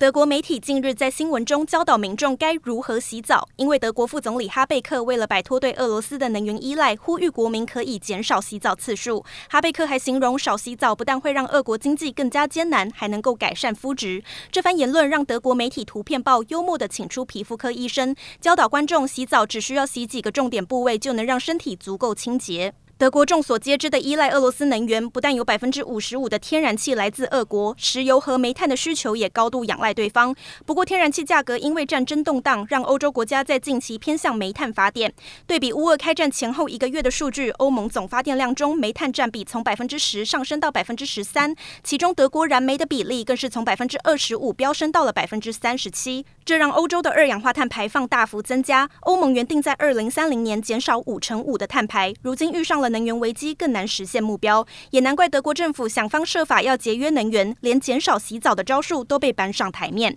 [0.00, 9.22] 德国媒体近日在新闻中教导民众该如何洗澡，因为德国副总理哈贝克为了摆脱对俄罗斯的能源依赖，呼吁国民可以减少洗澡次数。
[9.50, 14.24] 哈贝克还形容少洗澡不但会让俄国经济更加艰难，还能够改善肤质。
[14.50, 22.72] 这番言论让德国媒体图片报幽默地请出皮肤科医生，教导观众洗澡只需要洗几个重点部位，就能让身体足够清洁。
[23.00, 30.36] 德国众所皆知的依赖俄罗斯能源，不但有百分之五十五的天然气来自俄国，石油和煤炭的需求也高度仰赖对方。
[30.66, 35.10] 不过，天然气价格因为战争动荡，让欧洲国家在近期偏向煤炭发电。
[35.46, 48.90] 对比乌俄开战前后一个月的数据，欧盟总发电量中煤炭占比从百分之十上升到百分之十三，其中德国燃煤的比例更是从百分之二十五飙升到了百分之三十七，这让欧洲的二氧化碳排放大幅增加。
[49.04, 52.89] 欧盟原定在二零三零年减少五成五的碳排，如今遇上了。
[52.90, 60.16] 能源危机更难实现目标，也难怪德国政府想方设法要节约能源，连减少洗澡的招数都被搬上台面。